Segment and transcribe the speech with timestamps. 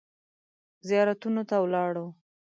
[0.87, 2.07] زیارتونو ته ولاړو.